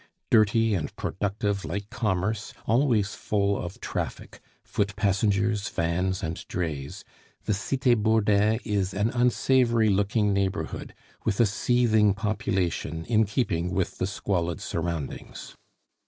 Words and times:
Dirty 0.31 0.73
and 0.73 0.95
productive 0.95 1.63
like 1.63 1.91
commerce, 1.91 2.55
always 2.65 3.13
full 3.13 3.55
of 3.55 3.79
traffic 3.79 4.39
foot 4.63 4.95
passengers, 4.95 5.69
vans, 5.69 6.23
and 6.23 6.43
drays 6.47 7.03
the 7.45 7.53
Cite 7.53 8.01
Bourdin 8.01 8.59
is 8.65 8.95
an 8.95 9.11
unsavory 9.11 9.89
looking 9.89 10.33
neighborhood, 10.33 10.95
with 11.23 11.39
a 11.39 11.45
seething 11.45 12.15
population 12.15 13.05
in 13.05 13.25
keeping 13.25 13.69
with 13.69 13.99
the 13.99 14.07
squalid 14.07 14.59
surroundings. 14.59 15.55